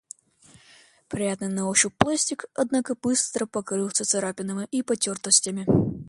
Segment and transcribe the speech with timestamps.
[1.09, 5.67] Приятный на ощупь пластик, однако, быстро покрылся царапинами и потертостями.